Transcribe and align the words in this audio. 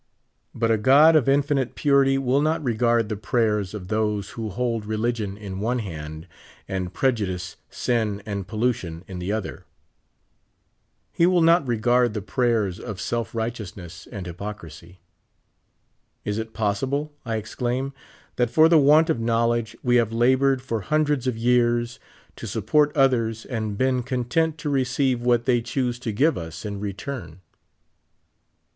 But 0.55 0.71
n 0.71 0.81
God 0.81 1.15
of 1.15 1.29
infinite 1.29 1.75
purit}' 1.75 2.17
will 2.23 2.41
not 2.41 2.63
re^jard 2.63 3.07
the 3.07 3.15
prayers 3.15 3.75
of 3.75 3.83
tliose 3.85 4.31
who 4.31 4.49
hold 4.49 4.83
religion 4.83 5.37
in* 5.37 5.59
one 5.59 5.77
hand, 5.77 6.27
and 6.67 6.91
prejudice, 6.91 7.57
sin, 7.69 8.23
and 8.25 8.47
pollution 8.47 9.03
in 9.07 9.19
the 9.19 9.31
other; 9.31 9.63
he 11.11 11.27
will 11.27 11.43
not 11.43 11.67
regard 11.67 12.15
the 12.15 12.21
prayers 12.23 12.79
of 12.79 12.99
self 12.99 13.35
righteousness 13.35 14.07
and 14.11 14.25
hypocrisy. 14.25 14.97
Is 16.25 16.39
it 16.39 16.51
possible, 16.51 17.13
I 17.23 17.35
exclaim, 17.35 17.93
that 18.37 18.49
for 18.49 18.67
the 18.67 18.79
want 18.79 19.11
of 19.11 19.19
knowledge 19.19 19.77
we 19.83 19.97
have 19.97 20.11
labored 20.11 20.63
for 20.63 20.81
hun 20.81 21.05
dreds 21.05 21.27
of 21.27 21.35
3'ears 21.35 21.99
to 22.37 22.47
support 22.47 22.91
others, 22.97 23.45
and 23.45 23.77
been 23.77 24.01
content 24.01 24.57
to 24.57 24.69
receive 24.71 25.21
what 25.21 25.45
they 25.45 25.61
chose 25.61 25.99
to 25.99 26.11
give 26.11 26.39
us 26.39 26.65
in 26.65 26.79
return 26.79 27.41